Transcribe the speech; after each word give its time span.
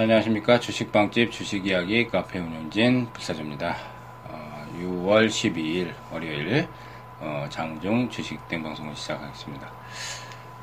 안녕하십니까 0.00 0.60
주식방집 0.60 1.30
주식이야기 1.30 2.08
카페 2.08 2.38
운영진 2.38 3.12
불사조입니다. 3.12 3.76
어, 4.28 4.66
6월 4.78 5.26
12일 5.28 5.92
월요일 6.10 6.66
어, 7.18 7.44
장중 7.50 8.08
주식 8.08 8.48
땡 8.48 8.62
방송을 8.62 8.96
시작하겠습니다. 8.96 9.70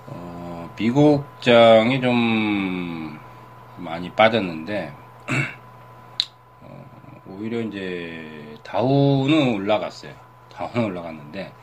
어, 0.08 0.74
미국장이 0.76 2.02
좀 2.02 3.20
많이 3.78 4.10
빠졌는데 4.10 4.92
어, 6.62 7.22
오히려 7.28 7.62
이제 7.62 8.58
다우는 8.64 9.54
올라갔어요. 9.54 10.14
다우는 10.52 10.84
올라갔는데 10.84 11.54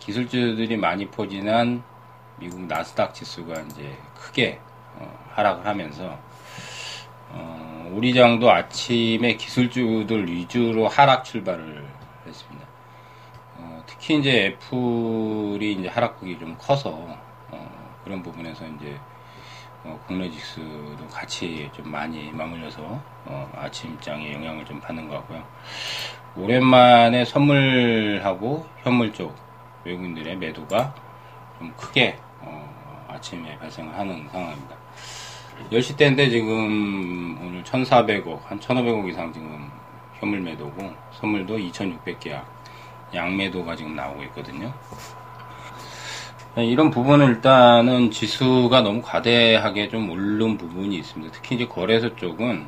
기술주들이 0.00 0.76
많이 0.76 1.06
포진한 1.06 1.82
미국 2.36 2.60
나스닥 2.60 3.14
지수가 3.14 3.58
이제 3.62 3.96
크게 4.14 4.60
어, 4.96 5.26
하락을 5.30 5.66
하면서 5.66 6.25
어, 7.30 7.90
우리 7.92 8.14
장도 8.14 8.50
아침에 8.50 9.36
기술주들 9.36 10.26
위주로 10.28 10.88
하락 10.88 11.24
출발을 11.24 11.86
했습니다. 12.26 12.66
어, 13.58 13.82
특히 13.86 14.18
이제 14.18 14.46
애플이 14.46 15.72
이제 15.74 15.88
하락폭이 15.88 16.38
좀 16.38 16.56
커서 16.58 16.90
어, 17.50 18.00
그런 18.04 18.22
부분에서 18.22 18.64
이제 18.76 18.98
어, 19.84 19.98
국내 20.06 20.28
지수도 20.28 21.06
같이 21.08 21.70
좀 21.72 21.90
많이 21.90 22.30
맞물려서 22.32 22.82
어, 23.24 23.52
아침장에 23.56 24.32
영향을 24.32 24.64
좀 24.64 24.80
받는 24.80 25.08
것 25.08 25.16
같고요. 25.16 25.46
오랜만에 26.36 27.24
선물하고 27.24 28.66
현물 28.82 29.12
쪽 29.12 29.34
외국인들의 29.84 30.36
매도가 30.36 30.94
좀 31.58 31.72
크게 31.76 32.18
어, 32.40 33.06
아침에 33.08 33.56
발생을 33.58 33.96
하는 33.96 34.28
상황입니다. 34.30 34.85
10시 35.70 35.96
때인데 35.96 36.30
지금 36.30 37.38
오늘 37.40 37.62
1,400억, 37.64 38.44
한 38.44 38.60
1,500억 38.60 39.08
이상 39.08 39.32
지금 39.32 39.70
현물 40.18 40.40
매도고 40.40 40.92
선물도 41.12 41.58
2,600계약 41.58 42.44
양매도가 43.14 43.76
지금 43.76 43.96
나오고 43.96 44.22
있거든요. 44.24 44.72
이런 46.56 46.90
부분은 46.90 47.26
일단은 47.26 48.10
지수가 48.10 48.80
너무 48.80 49.02
과대하게 49.02 49.88
좀 49.90 50.08
오른 50.08 50.56
부분이 50.56 50.96
있습니다. 50.96 51.32
특히 51.34 51.56
이제 51.56 51.66
거래소 51.66 52.16
쪽은 52.16 52.66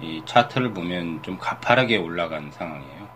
이 0.00 0.22
차트를 0.24 0.72
보면 0.72 1.22
좀 1.22 1.36
가파르게 1.36 1.98
올라간 1.98 2.50
상황이에요. 2.52 3.08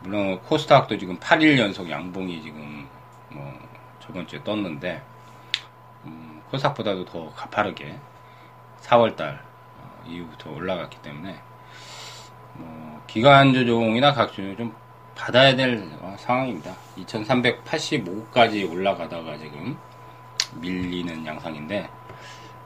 물론 0.00 0.38
코스닥도 0.40 0.98
지금 0.98 1.18
8일 1.18 1.58
연속 1.58 1.90
양봉이 1.90 2.42
지금 2.42 2.86
뭐 3.30 3.52
저번 3.98 4.26
주에 4.28 4.40
떴는데 4.44 5.02
음, 6.04 6.40
코스닥보다도 6.50 7.04
더 7.06 7.30
가파르게 7.30 7.96
4월달 8.84 9.38
어, 9.78 10.02
이후부터 10.06 10.50
올라갔기 10.50 10.98
때문에 11.02 11.36
뭐 12.54 13.02
기간 13.06 13.52
조정이나 13.52 14.12
각종 14.12 14.56
좀 14.56 14.74
받아야 15.14 15.54
될 15.56 15.88
어, 16.00 16.14
상황입니다. 16.18 16.74
2385까지 16.98 18.70
올라가다가 18.70 19.36
지금 19.38 19.76
밀리는 20.60 21.24
양상인데 21.24 21.88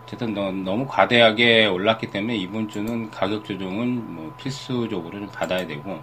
어쨌든 0.02 0.32
너무 0.32 0.86
과대하게 0.86 1.66
올랐기 1.66 2.10
때문에 2.10 2.34
이번 2.36 2.68
주는 2.68 3.10
가격 3.10 3.44
조정은 3.44 4.14
뭐 4.14 4.34
필수적으로 4.38 5.18
좀 5.18 5.28
받아야 5.28 5.66
되고 5.66 6.00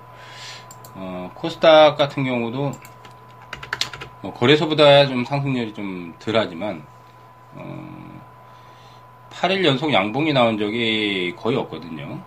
어, 0.94 1.31
코스닥 1.34 1.97
같은 1.97 2.23
경우도 2.23 2.72
뭐 4.22 4.34
거래소보다 4.34 5.07
좀 5.07 5.25
상승률이 5.25 5.73
좀 5.73 6.13
덜하지만 6.19 6.85
어, 7.56 8.04
8일 9.35 9.66
연속 9.66 9.91
양봉이 9.91 10.31
나온 10.31 10.57
적이 10.57 11.35
거의 11.35 11.57
없거든요. 11.57 12.22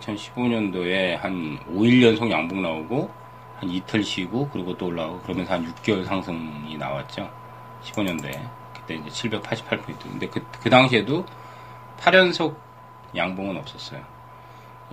2015년도에 0.00 1.16
한 1.16 1.58
5일 1.66 2.02
연속 2.02 2.30
양봉 2.30 2.60
나오고 2.60 3.10
한 3.56 3.70
이틀 3.70 4.04
쉬고 4.04 4.50
그리고 4.52 4.76
또 4.76 4.86
올라오고 4.86 5.20
그러면서 5.20 5.54
한 5.54 5.72
6개월 5.72 6.04
상승이 6.04 6.76
나왔죠. 6.76 7.30
15년도에 7.84 8.38
그때 8.74 8.96
이제 8.96 9.28
788포인트. 9.30 10.02
근데 10.02 10.28
그, 10.28 10.44
그 10.60 10.68
당시에도 10.68 11.24
8연속 11.98 12.54
양봉은 13.16 13.56
없었어요. 13.56 14.02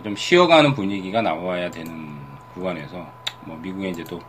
좀 0.01 0.15
쉬어가는 0.15 0.73
분위기가 0.75 1.21
나와야 1.21 1.69
되는 1.69 2.17
구간에서 2.53 3.05
뭐 3.41 3.57
미국에 3.57 3.89
이제 3.89 4.01
또 4.05 4.21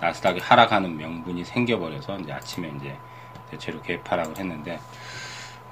나스닥이 0.00 0.38
하락하는 0.38 0.98
명분이 0.98 1.44
생겨버려서 1.44 2.18
이제 2.18 2.32
아침에 2.32 2.70
이제 2.76 2.94
대체로 3.50 3.80
개파락을 3.80 4.36
했는데 4.36 4.78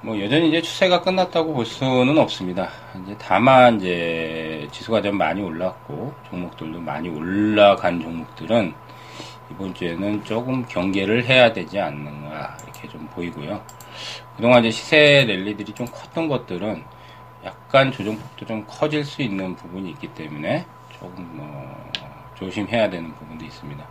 뭐 0.03 0.19
여전히 0.19 0.49
이제 0.49 0.61
추세가 0.61 0.99
끝났다고 0.99 1.53
볼 1.53 1.65
수는 1.65 2.17
없습니다. 2.17 2.67
이제 3.01 3.15
다만 3.17 3.77
이제 3.77 4.67
지수가 4.69 5.01
좀 5.01 5.17
많이 5.17 5.41
올랐고 5.41 6.13
종목들도 6.29 6.81
많이 6.81 7.07
올라간 7.07 8.01
종목들은 8.01 8.73
이번 9.49 9.73
주에는 9.73 10.25
조금 10.25 10.65
경계를 10.65 11.23
해야 11.23 11.53
되지 11.53 11.79
않는가 11.79 12.57
이렇게 12.63 12.89
좀 12.89 13.07
보이고요. 13.13 13.63
그동안 14.35 14.59
이제 14.65 14.71
시세 14.71 15.23
랠리들이 15.23 15.71
좀 15.71 15.87
컸던 15.87 16.27
것들은 16.27 16.83
약간 17.45 17.89
조정폭도 17.89 18.45
좀 18.45 18.65
커질 18.67 19.05
수 19.05 19.21
있는 19.21 19.55
부분이 19.55 19.89
있기 19.91 20.07
때문에 20.15 20.65
조금 20.99 21.29
뭐 21.31 21.91
조심해야 22.35 22.89
되는 22.89 23.13
부분도 23.15 23.45
있습니다. 23.45 23.87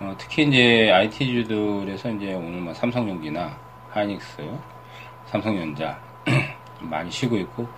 어, 0.00 0.14
특히 0.18 0.48
이제 0.48 0.90
IT주들에서 0.90 2.10
이제 2.10 2.34
오늘 2.34 2.60
뭐 2.60 2.74
삼성전기나 2.74 3.56
하이닉스 3.90 4.77
삼성전자 5.30 5.98
많이 6.80 7.10
쉬고 7.10 7.36
있고 7.38 7.68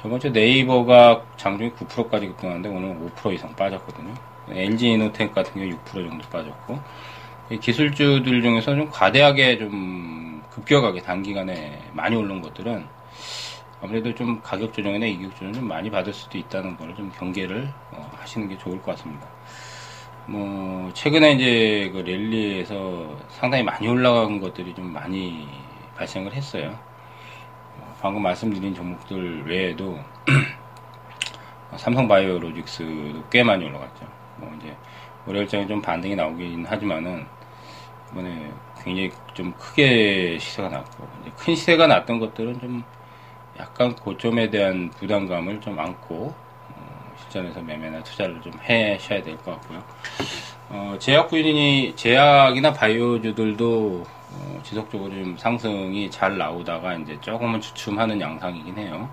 저번 0.00 0.18
주 0.18 0.30
네이버가 0.30 1.22
장중에 1.36 1.70
9%까지 1.72 2.26
급등하는데 2.26 2.68
오늘 2.68 3.10
5% 3.16 3.32
이상 3.34 3.54
빠졌거든요. 3.54 4.12
LG 4.50 4.92
이노텍 4.92 5.32
같은 5.34 5.54
경우 5.54 5.78
6% 5.84 6.08
정도 6.08 6.28
빠졌고 6.28 6.78
기술주들 7.60 8.42
중에서 8.42 8.74
좀 8.74 8.90
과대하게 8.90 9.58
좀 9.58 10.42
급격하게 10.50 11.02
단기간에 11.02 11.80
많이 11.92 12.16
오른 12.16 12.40
것들은 12.42 12.86
아무래도 13.80 14.14
좀 14.14 14.40
가격 14.42 14.72
조정이나 14.72 15.06
이격 15.06 15.32
조정 15.34 15.52
좀 15.52 15.68
많이 15.68 15.90
받을 15.90 16.12
수도 16.12 16.38
있다는 16.38 16.76
걸 16.76 16.94
좀 16.94 17.10
경계를 17.16 17.68
어, 17.92 18.10
하시는 18.18 18.48
게 18.48 18.56
좋을 18.58 18.80
것 18.82 18.92
같습니다. 18.96 19.26
뭐 20.26 20.90
최근에 20.94 21.32
이제 21.32 21.90
그 21.92 21.98
랠리에서 21.98 23.18
상당히 23.28 23.64
많이 23.64 23.88
올라간 23.88 24.40
것들이 24.40 24.74
좀 24.74 24.92
많이 24.92 25.48
발생을 25.96 26.32
했어요. 26.34 26.78
어, 27.78 27.94
방금 28.00 28.22
말씀드린 28.22 28.74
종목들 28.74 29.46
외에도 29.46 29.98
삼성바이오로직스도 31.76 33.24
꽤 33.30 33.42
많이 33.42 33.64
올라갔죠. 33.64 34.06
뭐 34.36 34.52
이제 34.58 34.74
월요일장에 35.26 35.66
좀 35.66 35.80
반등이 35.80 36.16
나오긴 36.16 36.66
하지만은 36.66 37.26
이번에 38.12 38.50
굉장히 38.82 39.10
좀 39.34 39.52
크게 39.58 40.36
시세가 40.38 40.68
났고 40.68 41.08
큰 41.36 41.54
시세가 41.54 41.86
났던 41.86 42.18
것들은 42.18 42.60
좀 42.60 42.84
약간 43.58 43.94
고점에 43.94 44.50
대한 44.50 44.90
부담감을 44.90 45.60
좀 45.60 45.78
안고 45.78 46.34
어, 46.68 47.12
실전에서 47.18 47.62
매매나 47.62 48.02
투자를 48.02 48.40
좀 48.42 48.52
해셔야 48.68 49.22
될 49.22 49.36
것 49.38 49.52
같고요. 49.52 49.82
어, 50.70 50.96
제약 50.98 51.28
부인이 51.28 51.94
제약이나 51.96 52.72
바이오주들도 52.72 54.04
어, 54.34 54.60
지속적으로 54.62 55.10
좀 55.10 55.36
상승이 55.36 56.10
잘 56.10 56.38
나오다가 56.38 56.94
이제 56.94 57.18
조금은 57.20 57.60
주춤하는 57.60 58.20
양상이긴 58.20 58.76
해요. 58.78 59.08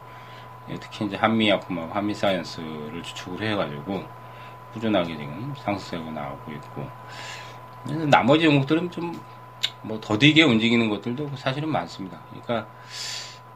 예, 0.69 0.75
특히 0.75 1.05
이제 1.05 1.15
한미약품하고 1.15 1.93
한미사이언스를 1.93 3.01
주축을 3.03 3.41
해가지고 3.51 4.03
꾸준하게 4.73 5.17
지금 5.17 5.53
상승세가 5.57 6.11
나오고 6.11 6.51
있고 6.51 6.87
나머지 8.09 8.45
종목들은 8.45 8.91
좀 8.91 9.39
뭐 9.81 9.99
더디게 9.99 10.43
움직이는 10.43 10.89
것들도 10.89 11.31
사실은 11.35 11.69
많습니다. 11.69 12.19
그러니까 12.29 12.67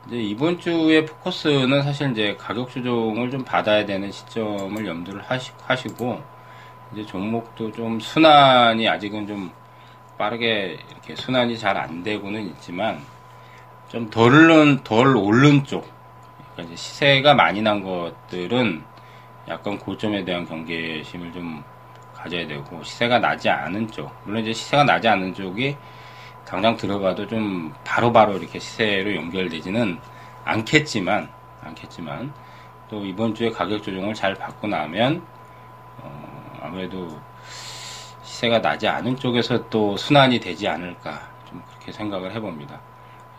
이제 0.08 0.18
이번 0.18 0.60
주의 0.60 1.06
포커스는 1.06 1.82
사실 1.84 2.12
이제 2.12 2.36
가격 2.38 2.70
조정을 2.70 3.32
좀 3.32 3.44
받아야 3.44 3.86
되는 3.86 4.12
시점을 4.12 4.86
염두를 4.86 5.24
하시고 5.66 6.22
이제 6.92 7.06
종목도 7.06 7.72
좀 7.72 8.00
순환이 8.00 8.88
아직은 8.88 9.28
좀 9.28 9.52
빠르게 10.18 10.80
이렇게 10.92 11.16
순환이 11.16 11.58
잘 11.58 11.78
안 11.78 12.04
되고는 12.04 12.42
있지만 12.48 13.02
좀덜 13.90 14.34
오른, 14.34 14.84
덜 14.84 15.16
오른 15.16 15.64
쪽, 15.64 15.88
그러니까 16.54 16.76
시세가 16.76 17.34
많이 17.36 17.62
난 17.62 17.84
것들은 17.84 18.84
약간 19.48 19.78
고점에 19.78 20.24
대한 20.24 20.46
경계심을 20.48 21.32
좀 21.34 21.64
가져야 22.16 22.48
되고 22.48 22.84
시세가 22.84 23.20
나지 23.20 23.50
않은 23.50 23.92
쪽, 23.92 24.12
물론 24.24 24.42
이제 24.42 24.54
시세가 24.54 24.84
나지 24.84 25.08
않은 25.08 25.34
쪽이 25.34 25.76
당장 26.46 26.78
들어가도 26.78 27.28
좀 27.28 27.74
바로바로 27.84 28.32
바로 28.34 28.40
이렇게 28.40 28.60
시세로 28.60 29.16
연결되지는 29.16 30.00
않겠지만, 30.46 31.30
않겠지만 31.62 32.34
또 32.90 33.06
이번 33.06 33.34
주에 33.36 33.50
가격 33.50 33.84
조정을 33.84 34.14
잘 34.14 34.34
받고 34.36 34.68
나면 34.68 35.26
어, 36.00 36.60
아무래도 36.62 37.20
시세가 38.34 38.62
나지 38.62 38.88
않은 38.88 39.18
쪽에서 39.18 39.70
또 39.70 39.96
순환이 39.96 40.40
되지 40.40 40.68
않을까 40.68 41.22
좀 41.48 41.62
그렇게 41.70 41.92
생각을 41.92 42.34
해봅니다. 42.34 42.80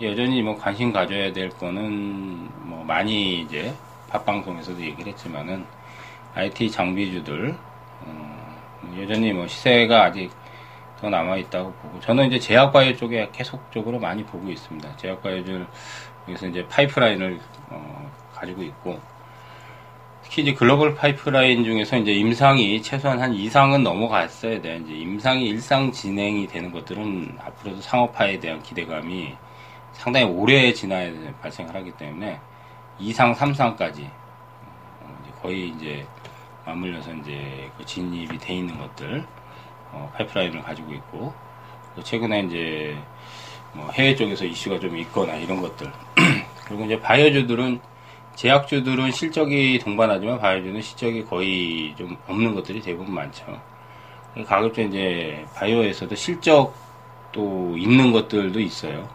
여전히 0.00 0.40
뭐 0.40 0.56
관심 0.56 0.92
가져야 0.92 1.32
될 1.32 1.50
거는 1.50 2.48
뭐 2.68 2.84
많이 2.84 3.40
이제 3.40 3.74
팟방송에서도 4.08 4.80
얘기를 4.80 5.12
했지만은 5.12 5.66
IT 6.34 6.70
장비주들 6.70 7.56
어, 8.02 8.56
여전히 9.00 9.32
뭐 9.32 9.48
시세가 9.48 10.04
아직 10.04 10.30
더 11.00 11.10
남아 11.10 11.38
있다고 11.38 11.72
보고 11.72 11.98
저는 11.98 12.26
이제 12.28 12.38
제약바이오 12.38 12.96
쪽에 12.96 13.28
계속적으로 13.32 13.98
많이 13.98 14.24
보고 14.24 14.48
있습니다. 14.48 14.96
제약바이오들 14.96 15.66
여기서 16.28 16.46
이제 16.46 16.66
파이프라인을 16.68 17.40
어, 17.70 18.12
가지고 18.32 18.62
있고 18.62 19.00
특히 20.24 20.42
이제 20.42 20.54
글로벌 20.54 20.94
파이프라인 20.94 21.64
중에서 21.64 21.98
이제 21.98 22.12
임상이 22.12 22.80
최소한 22.82 23.20
한 23.20 23.34
이상은 23.34 23.82
넘어갔어야 23.82 24.60
돼. 24.60 24.80
이제 24.84 24.94
임상이 24.94 25.46
일상 25.46 25.92
진행이 25.92 26.46
되는 26.46 26.72
것들은 26.72 27.36
앞으로도 27.38 27.82
상업화에 27.82 28.40
대한 28.40 28.62
기대감이 28.62 29.34
상당히 29.92 30.26
오래 30.26 30.72
지나야 30.72 31.12
발생을 31.42 31.74
하기 31.76 31.92
때문에 31.92 32.40
2상, 32.98 33.34
3상까지 33.34 34.10
어, 35.02 35.32
거의 35.42 35.68
이제 35.68 36.06
맞물려서 36.64 37.12
이제 37.14 37.70
그 37.76 37.84
진입이 37.84 38.38
돼 38.38 38.54
있는 38.54 38.78
것들 38.78 39.24
어, 39.92 40.10
파이프라인을 40.16 40.62
가지고 40.62 40.94
있고 40.94 41.34
최근에 42.02 42.40
이제 42.40 42.96
뭐 43.74 43.90
해외 43.90 44.16
쪽에서 44.16 44.46
이슈가 44.46 44.80
좀 44.80 44.96
있거나 44.98 45.34
이런 45.34 45.60
것들 45.60 45.92
그리고 46.66 46.86
이제 46.86 46.98
바이오주들은 46.98 47.80
제약주들은 48.34 49.12
실적이 49.12 49.78
동반하지만 49.78 50.40
바이오주는 50.40 50.80
실적이 50.82 51.24
거의 51.24 51.94
좀 51.96 52.16
없는 52.26 52.54
것들이 52.54 52.80
대부분 52.80 53.14
많죠. 53.14 53.44
가급적 54.46 54.82
이제 54.82 55.46
바이오에서도 55.54 56.14
실적도 56.16 57.76
있는 57.78 58.12
것들도 58.12 58.58
있어요. 58.58 59.08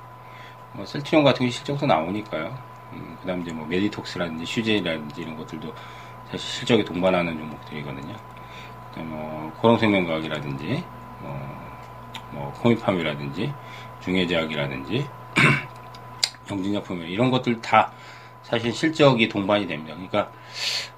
뭐 0.73 0.85
셀트리온 0.85 1.25
같은 1.25 1.45
게 1.45 1.51
실적도 1.51 1.85
나오니까요. 1.85 2.57
음, 2.93 3.17
그 3.21 3.27
다음 3.27 3.41
이제 3.41 3.51
뭐 3.51 3.67
메디톡스라든지 3.67 4.45
휴젤이라든지 4.45 5.21
이런 5.21 5.35
것들도 5.35 5.73
사실 6.31 6.39
실적이 6.39 6.85
동반하는 6.85 7.37
종목들이거든요. 7.37 8.15
뭐 8.97 9.51
코오롱생명과학이라든지 9.59 10.83
뭐, 11.21 11.39
뭐 12.31 12.53
코미팜이라든지 12.53 13.53
중외제약이라든지 14.01 15.07
영진약품 16.49 17.01
이런 17.03 17.31
것들 17.31 17.61
다 17.61 17.91
사실 18.49 18.73
실적이 18.73 19.29
동반이 19.29 19.67
됩니다. 19.67 19.93
그러니까 19.95 20.31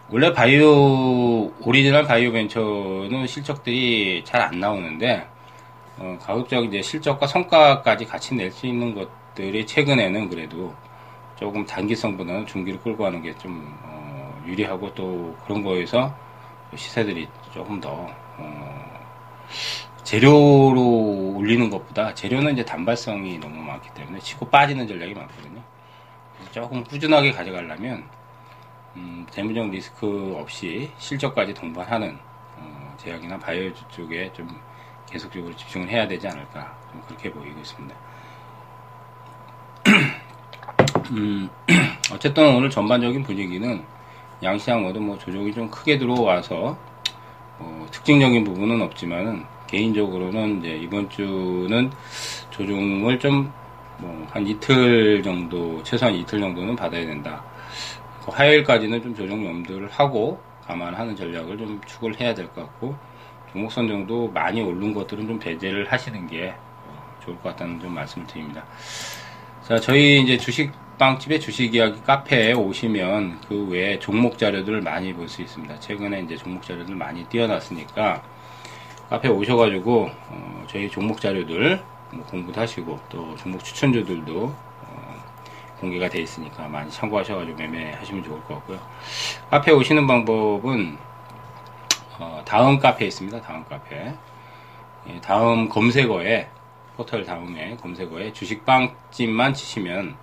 원래 0.10 0.34
바이오 0.34 1.52
오리지널 1.62 2.06
바이오 2.06 2.32
벤처는 2.32 3.28
실적들이 3.28 4.24
잘 4.26 4.42
안 4.42 4.60
나오는데 4.60 5.28
어, 5.98 6.18
가급적 6.22 6.64
이제 6.66 6.82
실적과 6.82 7.28
성과까지 7.28 8.06
같이 8.06 8.36
낼 8.36 8.52
수 8.52 8.68
있는 8.68 8.96
것들이 8.96 9.66
최근에는 9.66 10.30
그래도 10.30 10.74
조금 11.38 11.66
단기성보다는 11.66 12.46
중기를 12.46 12.80
끌고 12.82 13.04
가는 13.04 13.22
게좀 13.22 13.78
어, 13.84 14.42
유리하고 14.46 14.94
또 14.96 15.36
그런 15.46 15.64
거에서 15.64 16.16
시세들이 16.76 17.28
조금 17.54 17.80
더 17.82 18.08
어, 18.38 19.02
재료로 20.04 21.36
올리는 21.38 21.70
것보다 21.70 22.14
재료는 22.14 22.54
이제 22.54 22.66
단발성이 22.66 23.40
너무 23.40 23.62
많기 23.64 23.90
때문에 23.94 24.20
치고 24.20 24.50
빠지는 24.50 24.88
전략이 24.88 25.14
많거든요. 25.14 25.62
조금 26.52 26.84
꾸준하게 26.84 27.32
가져가려면 27.32 28.04
음, 28.98 29.26
재무적 29.32 29.70
리스크 29.70 30.36
없이 30.38 30.92
실적까지 30.98 31.54
동반하는 31.54 32.18
어, 32.58 32.94
제약이나 32.98 33.40
바이오 33.40 33.72
쪽에 33.90 34.32
좀 34.34 34.60
계속적으로 35.10 35.56
집중을 35.56 35.88
해야 35.90 36.08
되지 36.08 36.28
않을까 36.28 36.78
좀 36.92 37.02
그렇게 37.08 37.32
보이고 37.32 37.58
있습니다. 37.58 37.96
음, 41.12 41.50
어쨌든 42.14 42.54
오늘 42.54 42.70
전반적인 42.70 43.24
분위기는 43.24 43.84
양시장 44.44 44.84
모두 44.84 45.00
뭐 45.00 45.18
조정이 45.18 45.54
좀 45.54 45.72
크게 45.72 45.98
들어와서 45.98 46.78
어, 47.60 47.88
특징적인 47.92 48.44
부분은 48.44 48.82
없지만은 48.82 49.46
개인적으로는 49.68 50.60
이제 50.60 50.76
이번 50.76 51.10
주는 51.10 51.90
조정을 52.50 53.20
좀 53.20 53.54
뭐 54.02 54.28
한 54.32 54.48
이틀 54.48 55.22
정도 55.24 55.82
최소한 55.84 56.16
이틀 56.16 56.40
정도는 56.40 56.76
받아야 56.76 57.06
된다. 57.06 57.44
그 58.26 58.32
화요일까지는 58.32 59.02
좀 59.02 59.16
조정 59.16 59.46
염두를 59.46 59.90
하고 59.92 60.42
감안하는 60.66 61.16
전략을 61.16 61.58
좀 61.58 61.82
축을 61.86 62.20
해야 62.20 62.34
될 62.34 62.48
것 62.48 62.62
같고 62.62 62.96
종목 63.52 63.72
선 63.72 63.88
정도 63.88 64.28
많이 64.30 64.62
오른 64.62 64.94
것들은 64.94 65.28
좀 65.28 65.38
배제를 65.40 65.92
하시는 65.92 66.28
게 66.28 66.54
어, 66.88 67.16
좋을 67.26 67.36
것 67.38 67.50
같다는 67.50 67.80
좀 67.82 67.94
말씀을 67.94 68.26
드립니다. 68.28 68.64
자, 69.68 69.78
저희 69.80 70.22
이제 70.22 70.38
주식 70.38 70.72
빵집의 70.98 71.40
주식 71.42 71.74
이야기 71.76 72.02
카페에 72.04 72.54
오시면 72.54 73.42
그 73.48 73.68
외에 73.68 74.00
종목 74.00 74.38
자료들을 74.38 74.82
많이 74.82 75.14
볼 75.14 75.28
수 75.28 75.42
있습니다. 75.42 75.80
최근에 75.80 76.22
이제 76.22 76.38
종목 76.38 76.64
자료들 76.64 76.96
많이 76.96 77.26
띄워놨으니까 77.26 78.22
카페에 79.10 79.32
오셔가지고 79.32 80.10
어, 80.30 80.64
저희 80.68 80.90
종목 80.90 81.20
자료들 81.20 81.78
뭐 81.78 82.01
공부도 82.12 82.60
하시고 82.60 83.00
또 83.10 83.36
종목 83.38 83.64
추천주들도 83.64 84.44
어, 84.44 85.24
공개가 85.80 86.10
돼 86.10 86.22
있으니까 86.22 86.68
많이 86.68 86.92
참고하셔가지고 86.92 87.58
매매하시면 87.58 88.24
좋을 88.24 88.42
것 88.44 88.56
같고요. 88.56 88.80
카페에 89.50 89.74
오시는 89.74 90.06
방법은 90.08 90.98
어, 92.20 92.42
다음 92.46 92.78
카페에 92.80 93.08
있습니다. 93.08 93.42
다음 93.42 93.66
카페. 93.66 94.14
예, 95.08 95.20
다음 95.22 95.70
검색어에 95.70 96.48
포털 96.96 97.26
다음에 97.26 97.76
검색어에 97.78 98.34
주식빵집만 98.34 99.54
치시면 99.54 100.16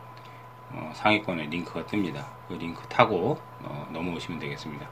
어, 0.71 0.93
상위권에 0.95 1.47
링크가 1.47 1.85
뜹니다. 1.87 2.25
그 2.47 2.55
링크 2.55 2.87
타고 2.89 3.39
어, 3.63 3.89
넘어오시면 3.91 4.39
되겠습니다. 4.39 4.87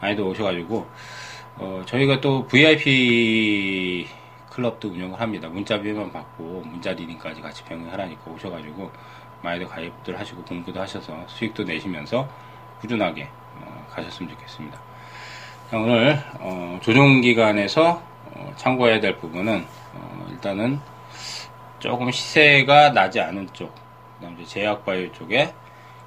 많이들 0.00 0.24
오셔가지고 0.24 0.88
어, 1.56 1.82
저희가 1.86 2.20
또 2.20 2.46
VIP 2.46 4.08
클럽도 4.60 4.88
운영을 4.88 5.18
합니다. 5.18 5.48
문자비만 5.48 6.12
받고 6.12 6.62
문자 6.66 6.92
리딩까지 6.92 7.40
같이 7.40 7.64
병행하라니까 7.64 8.30
오셔가지고 8.30 8.90
많이들 9.42 9.66
가입들 9.66 10.18
하시고 10.18 10.44
공부도 10.44 10.78
하셔서 10.78 11.26
수익도 11.26 11.64
내시면서 11.64 12.28
꾸준하게 12.80 13.28
어, 13.56 13.86
가셨으면 13.90 14.30
좋겠습니다. 14.32 14.78
자, 15.70 15.78
오늘 15.78 16.22
어, 16.40 16.78
조정 16.82 17.22
기간에서 17.22 18.02
어, 18.32 18.52
참고해야 18.56 19.00
될 19.00 19.16
부분은 19.16 19.64
어, 19.94 20.26
일단은 20.30 20.78
조금 21.78 22.10
시세가 22.10 22.90
나지 22.90 23.20
않은 23.20 23.48
쪽 23.54 23.74
그다음 24.18 24.38
에 24.38 24.44
제약바이오 24.44 25.12
쪽에 25.12 25.54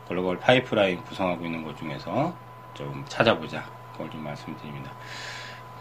글로벌 0.07 0.39
파이프라인 0.39 1.03
구성하고 1.03 1.43
있는 1.45 1.63
것 1.63 1.75
중에서 1.77 2.33
좀 2.75 3.03
찾아보자. 3.07 3.63
그걸 3.93 4.12
좀 4.12 4.24
말씀드립니다. 4.24 4.91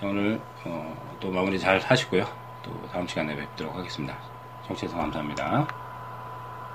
오늘 0.02 0.41
어, 0.64 1.17
또 1.21 1.31
마무리 1.31 1.59
잘 1.59 1.79
하시고요. 1.79 2.42
또 2.62 2.87
다음 2.88 3.07
시간에 3.07 3.37
뵙도록 3.37 3.76
하겠습니다. 3.76 4.23
청취해서 4.62 4.97
감사합니다. 4.97 5.82